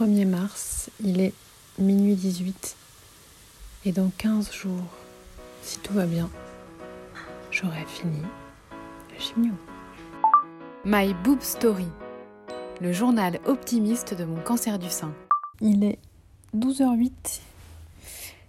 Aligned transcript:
1er 0.00 0.24
mars, 0.24 0.88
il 1.04 1.20
est 1.20 1.34
minuit 1.78 2.14
18 2.14 2.74
et 3.84 3.92
dans 3.92 4.10
15 4.16 4.50
jours, 4.50 4.88
si 5.62 5.78
tout 5.80 5.92
va 5.92 6.06
bien, 6.06 6.30
j'aurai 7.50 7.84
fini 7.84 8.22
le 9.12 9.20
chimio. 9.20 9.52
My 10.86 11.12
Boob 11.22 11.42
Story, 11.42 11.84
le 12.80 12.94
journal 12.94 13.40
optimiste 13.44 14.14
de 14.14 14.24
mon 14.24 14.40
cancer 14.40 14.78
du 14.78 14.88
sein. 14.88 15.12
Il 15.60 15.84
est 15.84 15.98
12h08 16.56 17.42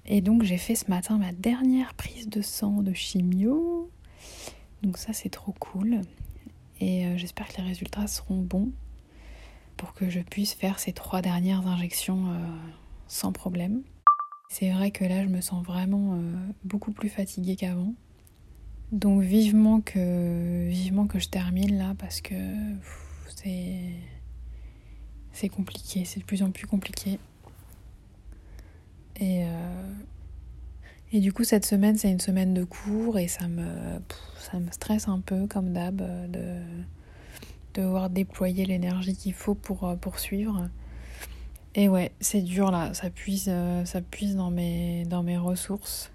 et 0.06 0.22
donc 0.22 0.44
j'ai 0.44 0.58
fait 0.58 0.76
ce 0.76 0.90
matin 0.90 1.18
ma 1.18 1.34
dernière 1.34 1.96
prise 1.96 2.30
de 2.30 2.42
sang 2.42 2.82
de 2.82 2.94
chimio. 2.94 3.90
Donc 4.84 4.98
ça 4.98 5.12
c'est 5.12 5.28
trop 5.28 5.54
cool 5.60 6.00
et 6.80 7.08
euh, 7.08 7.18
j'espère 7.18 7.50
que 7.50 7.58
les 7.58 7.68
résultats 7.68 8.08
seront 8.08 8.38
bons 8.38 8.72
pour 9.82 9.94
que 9.96 10.12
je 10.12 10.20
puisse 10.20 10.54
faire 10.54 10.78
ces 10.78 10.94
trois 10.94 11.24
dernières 11.24 11.66
injections 11.66 12.28
euh, 12.28 12.38
sans 13.08 13.32
problème. 13.32 13.82
C'est 14.52 14.70
vrai 14.70 14.92
que 14.92 15.04
là, 15.04 15.24
je 15.24 15.28
me 15.28 15.42
sens 15.42 15.66
vraiment 15.66 16.14
euh, 16.14 16.36
beaucoup 16.64 16.92
plus 16.92 17.10
fatiguée 17.10 17.56
qu'avant. 17.56 17.96
Donc 18.92 19.24
vivement 19.24 19.82
que 19.82 20.68
vivement 20.68 21.08
que 21.08 21.18
je 21.18 21.30
termine 21.30 21.80
là 21.80 21.96
parce 21.98 22.22
que 22.22 22.36
c'est 23.34 23.96
compliqué, 25.50 26.06
c'est 26.06 26.20
de 26.20 26.26
plus 26.26 26.44
en 26.44 26.52
plus 26.52 26.68
compliqué. 26.68 27.18
Et 29.16 29.46
euh, 29.46 29.94
et 31.12 31.22
du 31.22 31.34
coup 31.34 31.44
cette 31.44 31.66
semaine 31.66 31.98
c'est 31.98 32.12
une 32.12 32.20
semaine 32.20 32.54
de 32.54 32.66
cours 32.66 33.18
et 33.18 33.28
ça 33.28 33.48
me 33.48 33.66
ça 34.38 34.60
me 34.60 34.70
stresse 34.72 35.08
un 35.08 35.22
peu 35.22 35.48
comme 35.48 35.74
d'hab 35.74 36.04
de 36.30 36.62
devoir 37.74 38.10
déployer 38.10 38.66
l'énergie 38.66 39.16
qu'il 39.16 39.34
faut 39.34 39.56
pour 39.56 39.84
euh, 39.86 39.96
poursuivre. 39.96 40.70
Et 41.76 41.88
ouais, 41.88 42.12
c'est 42.20 42.42
dur 42.42 42.72
là, 42.72 42.94
ça 42.94 43.10
puise, 43.10 43.46
euh, 43.48 43.86
ça 43.86 44.02
puise 44.02 44.36
dans 44.36 44.52
mes, 44.52 45.06
dans 45.06 45.24
mes 45.24 45.38
ressources. 45.38 46.12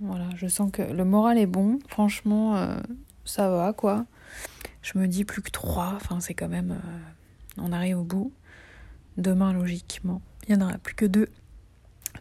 Voilà, 0.00 0.28
je 0.36 0.46
sens 0.46 0.70
que 0.70 0.82
le 0.82 1.04
moral 1.04 1.38
est 1.38 1.46
bon, 1.46 1.78
franchement, 1.88 2.56
euh, 2.56 2.78
ça 3.24 3.50
va 3.50 3.72
quoi. 3.72 4.06
Je 4.82 4.98
me 4.98 5.06
dis 5.06 5.24
plus 5.24 5.42
que 5.42 5.50
trois, 5.50 5.92
enfin 5.96 6.20
c'est 6.20 6.34
quand 6.34 6.48
même. 6.48 6.80
on 7.58 7.72
arrive 7.72 7.98
au 7.98 8.04
bout. 8.04 8.32
Demain, 9.18 9.52
logiquement, 9.52 10.22
il 10.48 10.56
n'y 10.56 10.62
en 10.62 10.66
aura 10.66 10.78
plus 10.78 10.94
que 10.94 11.04
deux. 11.04 11.28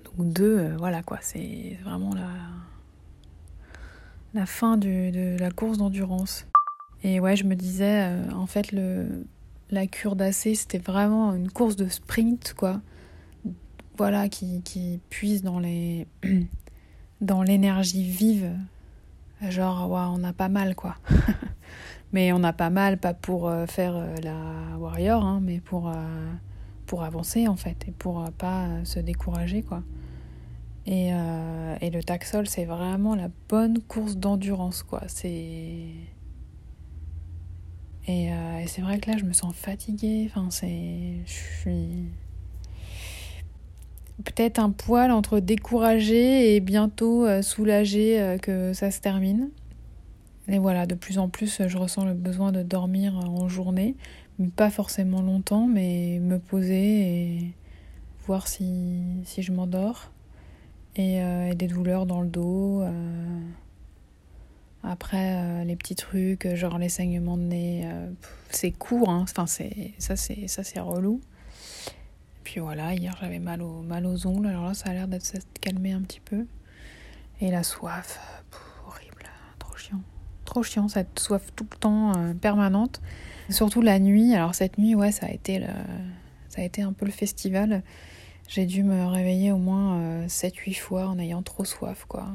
Donc 0.03 0.33
deux, 0.33 0.75
voilà 0.77 1.03
quoi, 1.03 1.19
c'est 1.21 1.77
vraiment 1.83 2.13
la, 2.13 2.27
la 4.33 4.45
fin 4.45 4.77
du, 4.77 5.11
de 5.11 5.37
la 5.39 5.51
course 5.51 5.77
d'endurance. 5.77 6.45
Et 7.03 7.19
ouais, 7.19 7.35
je 7.35 7.45
me 7.45 7.55
disais, 7.55 8.09
euh, 8.09 8.31
en 8.33 8.45
fait, 8.45 8.71
le, 8.71 9.25
la 9.71 9.87
cure 9.87 10.15
d'AC, 10.15 10.33
c'était 10.33 10.79
vraiment 10.79 11.33
une 11.33 11.49
course 11.49 11.75
de 11.75 11.87
sprint, 11.87 12.53
quoi. 12.57 12.81
Voilà, 13.97 14.29
qui, 14.29 14.61
qui 14.63 14.99
puise 15.09 15.41
dans 15.41 15.59
les 15.59 16.07
dans 17.21 17.41
l'énergie 17.41 18.03
vive. 18.03 18.51
Genre, 19.41 19.89
ouais, 19.89 20.01
on 20.09 20.23
a 20.25 20.33
pas 20.33 20.49
mal, 20.49 20.75
quoi. 20.75 20.97
mais 22.11 22.33
on 22.33 22.43
a 22.43 22.51
pas 22.51 22.69
mal, 22.69 22.97
pas 22.97 23.13
pour 23.13 23.47
euh, 23.47 23.65
faire 23.65 23.95
euh, 23.95 24.15
la 24.21 24.77
warrior, 24.77 25.23
hein, 25.23 25.39
mais 25.41 25.61
pour, 25.61 25.91
pour 26.85 27.03
avancer, 27.03 27.47
en 27.47 27.55
fait, 27.55 27.87
et 27.87 27.91
pour 27.91 28.29
pas 28.37 28.67
se 28.83 28.99
décourager, 28.99 29.61
quoi. 29.63 29.83
Et, 30.85 31.11
et 31.81 31.89
le 31.91 32.01
taxol, 32.03 32.47
c'est 32.47 32.65
vraiment 32.65 33.13
la 33.13 33.29
bonne 33.47 33.79
course 33.79 34.17
d'endurance, 34.17 34.81
quoi. 34.81 35.03
C'est 35.07 35.85
euh, 38.07 38.59
et, 38.59 38.67
c'est 38.67 38.81
vrai 38.81 38.99
que 38.99 39.09
là, 39.11 39.17
je 39.17 39.25
me 39.25 39.33
sens 39.33 39.53
fatiguée. 39.55 40.29
Enfin. 40.29 40.49
Je 40.51 41.31
suis. 41.31 42.05
Peut-être 44.25 44.59
un 44.59 44.71
poil 44.71 45.11
entre 45.11 45.39
découragée 45.39 46.55
et 46.55 46.59
bientôt 46.59 47.25
euh, 47.25 47.41
soulagée 47.41 48.19
euh, 48.19 48.37
que 48.37 48.73
ça 48.73 48.91
se 48.91 48.99
termine. 48.99 49.49
Et 50.49 50.59
voilà, 50.59 50.85
de 50.85 50.95
plus 50.95 51.19
en 51.19 51.29
plus, 51.29 51.61
je 51.67 51.77
ressens 51.77 52.05
le 52.05 52.13
besoin 52.13 52.51
de 52.51 52.63
dormir 52.63 53.15
en 53.15 53.47
journée. 53.47 53.95
Pas 54.55 54.69
forcément 54.69 55.21
longtemps, 55.21 55.67
mais 55.67 56.19
me 56.21 56.39
poser 56.39 57.01
et 57.01 57.53
voir 58.25 58.47
si, 58.47 59.23
je 59.37 59.51
m'endors. 59.51 60.11
Et, 60.95 61.21
des 61.55 61.67
douleurs 61.67 62.05
dans 62.05 62.21
le 62.21 62.29
dos. 62.29 62.83
Après, 64.83 65.35
euh, 65.35 65.63
les 65.65 65.75
petits 65.75 65.95
trucs, 65.95 66.45
euh, 66.45 66.55
genre 66.55 66.77
les 66.77 66.89
saignements 66.89 67.37
de 67.37 67.43
nez, 67.43 67.81
euh, 67.85 68.09
c'est 68.49 68.71
court, 68.71 69.09
hein. 69.09 69.23
enfin, 69.23 69.45
ça, 69.45 70.15
c'est, 70.15 70.47
ça 70.47 70.63
c'est 70.63 70.79
relou. 70.79 71.19
Puis 72.43 72.61
voilà, 72.61 72.93
hier 72.93 73.15
j'avais 73.19 73.39
mal, 73.39 73.61
au, 73.61 73.81
mal 73.81 74.05
aux 74.05 74.25
ongles, 74.25 74.47
alors 74.47 74.65
là 74.65 74.73
ça 74.73 74.89
a 74.89 74.93
l'air 74.93 75.07
d'être 75.07 75.29
calmé 75.59 75.91
un 75.91 76.01
petit 76.01 76.21
peu. 76.21 76.45
Et 77.41 77.51
la 77.51 77.63
soif, 77.63 78.19
horrible, 78.87 79.23
trop 79.59 79.75
chiant. 79.75 80.01
Trop 80.45 80.63
chiant, 80.63 80.87
cette 80.87 81.19
soif 81.19 81.43
tout 81.55 81.67
le 81.69 81.77
temps 81.77 82.13
permanente. 82.41 83.01
Surtout 83.49 83.81
la 83.81 83.99
nuit, 83.99 84.33
alors 84.33 84.55
cette 84.55 84.77
nuit, 84.77 84.95
ouais, 84.95 85.11
ça 85.11 85.27
a 85.27 85.29
été, 85.29 85.65
ça 86.47 86.61
a 86.61 86.65
été 86.65 86.81
un 86.81 86.93
peu 86.93 87.05
le 87.05 87.11
festival. 87.11 87.83
J'ai 88.47 88.65
dû 88.65 88.83
me 88.83 89.05
réveiller 89.05 89.51
au 89.51 89.57
moins 89.57 90.25
7-8 90.25 90.79
fois 90.79 91.07
en 91.07 91.19
ayant 91.19 91.43
trop 91.43 91.65
soif, 91.65 92.05
quoi. 92.07 92.29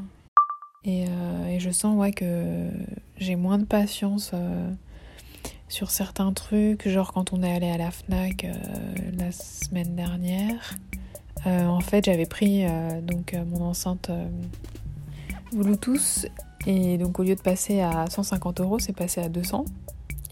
Euh, 0.86 1.46
et, 1.46 1.60
je 1.60 1.70
sens 1.70 1.96
ouais, 1.96 2.12
que 2.12 2.68
j'ai 3.16 3.36
moins 3.36 3.58
de 3.58 3.64
patience 3.64 4.32
euh, 4.34 4.70
sur 5.68 5.90
certains 5.90 6.32
trucs, 6.32 6.86
genre 6.88 7.12
quand 7.12 7.32
on 7.32 7.42
est 7.42 7.54
allé 7.54 7.70
à 7.70 7.78
la 7.78 7.90
FNAC 7.90 8.44
euh, 8.44 8.52
la 9.16 9.32
semaine 9.32 9.96
dernière. 9.96 10.74
en 11.46 11.80
fait, 11.80 12.04
j'avais 12.04 12.26
pris 12.26 12.64
donc 13.02 13.36
mon 13.50 13.62
enceinte 13.64 14.10
Bluetooth 15.52 16.26
et 16.66 16.96
donc 16.96 17.18
au 17.18 17.22
lieu 17.22 17.34
de 17.34 17.40
passer 17.40 17.80
à 17.80 18.06
150 18.08 18.60
euros, 18.60 18.78
c'est 18.78 18.94
passé 18.94 19.20
à 19.20 19.28
200. 19.28 19.64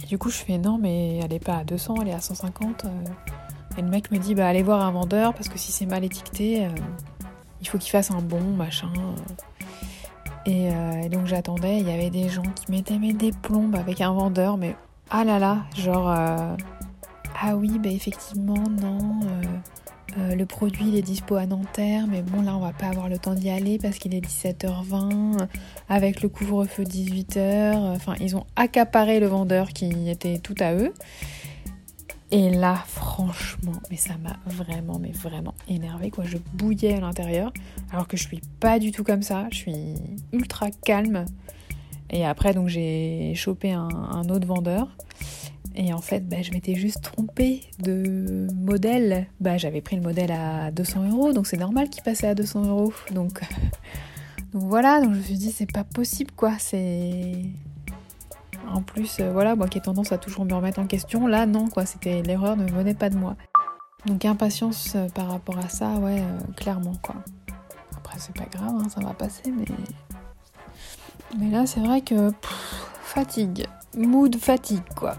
Et 0.02 0.06
du 0.06 0.18
coup, 0.18 0.30
je 0.30 0.38
fais 0.38 0.58
non, 0.58 0.78
mais 0.78 1.18
elle 1.18 1.32
est 1.32 1.44
pas 1.44 1.58
à 1.58 1.64
200, 1.64 1.96
elle 2.00 2.08
est 2.08 2.14
à 2.14 2.20
150. 2.20 2.86
Et 3.76 3.82
le 3.82 3.88
mec 3.88 4.10
me 4.10 4.18
dit 4.18 4.34
bah 4.34 4.48
allez 4.48 4.62
voir 4.62 4.82
un 4.82 4.90
vendeur 4.90 5.34
parce 5.34 5.48
que 5.48 5.58
si 5.58 5.72
c'est 5.72 5.86
mal 5.86 6.04
étiqueté, 6.04 6.66
il 7.60 7.68
faut 7.68 7.78
qu'il 7.78 7.90
fasse 7.90 8.10
un 8.10 8.22
bon 8.22 8.40
machin. 8.40 8.90
Euh, 10.48 11.02
et, 11.02 11.08
donc 11.08 11.26
j'attendais, 11.26 11.78
il 11.78 11.88
y 11.88 11.92
avait 11.92 12.10
des 12.10 12.28
gens 12.28 12.42
qui 12.42 12.70
mettaient 12.70 12.98
des 12.98 13.32
plombes 13.32 13.76
avec 13.76 14.00
un 14.00 14.12
vendeur, 14.12 14.56
mais 14.56 14.74
ah 15.10 15.24
là 15.24 15.38
là, 15.38 15.64
genre 15.76 16.10
euh, 16.10 16.56
ah 17.40 17.56
oui, 17.56 17.78
bah 17.78 17.90
effectivement, 17.90 18.64
non, 18.80 19.20
euh, 20.18 20.34
le 20.34 20.46
produit 20.46 20.88
il 20.88 20.96
est 20.96 21.02
dispo 21.02 21.36
à 21.36 21.46
Nanterre, 21.46 22.06
mais 22.08 22.22
bon 22.22 22.42
là 22.42 22.56
on 22.56 22.60
va 22.60 22.72
pas 22.72 22.86
avoir 22.86 23.08
le 23.08 23.18
temps 23.18 23.34
d'y 23.34 23.50
aller 23.50 23.78
parce 23.78 23.98
qu'il 23.98 24.14
est 24.14 24.20
17h20, 24.20 25.46
avec 25.88 26.22
le 26.22 26.28
couvre-feu 26.28 26.82
18h, 26.82 27.94
enfin 27.94 28.14
ils 28.20 28.36
ont 28.36 28.44
accaparé 28.56 29.20
le 29.20 29.26
vendeur 29.26 29.68
qui 29.68 30.10
était 30.10 30.38
tout 30.38 30.56
à 30.58 30.74
eux. 30.74 30.92
Et 32.34 32.48
là, 32.48 32.82
franchement, 32.86 33.74
mais 33.90 33.98
ça 33.98 34.14
m'a 34.16 34.38
vraiment, 34.46 34.98
mais 34.98 35.10
vraiment 35.10 35.54
énervé 35.68 36.10
quoi. 36.10 36.24
Je 36.24 36.38
bouillais 36.54 36.94
à 36.94 37.00
l'intérieur, 37.00 37.52
alors 37.92 38.08
que 38.08 38.16
je 38.16 38.26
suis 38.26 38.40
pas 38.58 38.78
du 38.78 38.90
tout 38.90 39.04
comme 39.04 39.22
ça. 39.22 39.46
Je 39.50 39.56
suis 39.56 39.94
ultra 40.32 40.70
calme. 40.70 41.26
Et 42.10 42.26
après, 42.26 42.52
donc 42.54 42.68
j'ai 42.68 43.34
chopé 43.34 43.72
un, 43.72 44.28
autre 44.28 44.46
vendeur. 44.46 44.88
Et 45.74 45.94
en 45.94 46.00
fait, 46.00 46.28
bah, 46.28 46.42
je 46.42 46.50
m'étais 46.50 46.74
juste 46.74 47.02
trompée 47.02 47.62
de 47.78 48.46
modèle. 48.54 49.26
Bah, 49.40 49.56
j'avais 49.56 49.80
pris 49.80 49.96
le 49.96 50.02
modèle 50.02 50.30
à 50.32 50.70
200 50.70 51.10
euros, 51.10 51.32
donc 51.32 51.46
c'est 51.46 51.56
normal 51.56 51.88
qu'il 51.88 52.02
passait 52.02 52.26
à 52.26 52.34
200 52.34 52.66
euros. 52.66 52.92
Donc, 53.12 53.40
voilà, 54.54 55.00
donc 55.00 55.14
je 55.14 55.18
me 55.18 55.22
suis 55.22 55.38
dit, 55.38 55.50
c'est 55.50 55.70
pas 55.70 55.82
possible 55.82 56.30
quoi. 56.36 56.52
C'est 56.58 57.32
en 58.70 58.82
plus, 58.82 59.18
euh, 59.20 59.32
voilà, 59.32 59.56
moi 59.56 59.68
qui 59.68 59.78
ai 59.78 59.80
tendance 59.80 60.12
à 60.12 60.18
toujours 60.18 60.44
me 60.44 60.54
remettre 60.54 60.78
en 60.78 60.86
question, 60.86 61.26
là 61.26 61.46
non, 61.46 61.68
quoi, 61.68 61.86
c'était 61.86 62.22
l'erreur 62.22 62.56
ne 62.56 62.70
venait 62.70 62.94
pas 62.94 63.10
de 63.10 63.16
moi. 63.16 63.36
Donc 64.06 64.24
impatience 64.24 64.92
euh, 64.94 65.08
par 65.08 65.28
rapport 65.28 65.58
à 65.58 65.68
ça, 65.68 65.94
ouais, 65.94 66.20
euh, 66.20 66.52
clairement, 66.56 66.94
quoi. 67.02 67.16
C'est 68.24 68.36
pas 68.36 68.46
grave, 68.56 68.80
hein, 68.80 68.88
ça 68.88 69.00
va 69.00 69.12
passer, 69.14 69.50
mais. 69.50 69.64
Mais 71.36 71.50
là, 71.50 71.66
c'est 71.66 71.80
vrai 71.80 72.02
que. 72.02 72.30
fatigue. 73.02 73.66
Mood 73.96 74.36
fatigue, 74.36 74.84
quoi. 74.94 75.16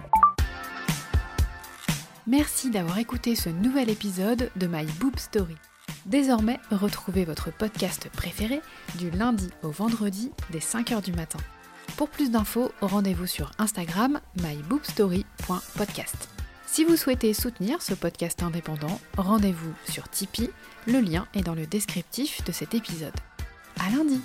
Merci 2.25 2.69
d'avoir 2.69 2.99
écouté 2.99 3.35
ce 3.35 3.49
nouvel 3.49 3.89
épisode 3.89 4.49
de 4.55 4.67
My 4.67 4.85
Boob 4.99 5.19
Story. 5.19 5.57
Désormais, 6.05 6.61
retrouvez 6.71 7.25
votre 7.25 7.51
podcast 7.51 8.09
préféré 8.13 8.61
du 8.95 9.11
lundi 9.11 9.49
au 9.63 9.69
vendredi 9.69 10.31
dès 10.51 10.59
5h 10.59 11.01
du 11.03 11.11
matin. 11.11 11.39
Pour 11.97 12.07
plus 12.07 12.31
d'infos, 12.31 12.71
rendez-vous 12.81 13.27
sur 13.27 13.51
Instagram 13.59 14.21
myboobstory.podcast. 14.41 16.29
Si 16.73 16.85
vous 16.85 16.97
souhaitez 16.97 17.35
soutenir 17.35 17.83
ce 17.83 17.93
podcast 17.93 18.41
indépendant, 18.41 18.99
rendez-vous 19.15 19.75
sur 19.87 20.09
Tipeee, 20.09 20.49
le 20.87 21.01
lien 21.01 21.27
est 21.35 21.43
dans 21.43 21.53
le 21.53 21.67
descriptif 21.67 22.43
de 22.45 22.51
cet 22.51 22.73
épisode. 22.73 23.13
À 23.79 23.91
lundi 23.91 24.19